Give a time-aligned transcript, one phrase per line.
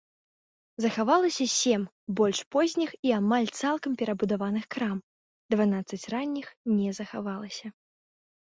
[0.83, 1.81] Захавалася сем
[2.19, 4.97] больш позніх і амаль цалкам перабудаваных крам,
[5.57, 7.67] дванаццаць ранніх не захавалася.